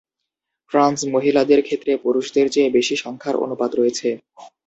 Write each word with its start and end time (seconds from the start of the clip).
Trans 0.71 0.99
মহিলাদের 1.13 1.59
ক্ষেত্রে 1.63 1.91
পুরুষদের 2.03 2.45
চেয়ে 2.49 2.69
বেশি 2.69 2.95
সংখ্যার 2.97 3.35
অনুপাত 3.35 3.71
রয়েছে। 3.75 4.09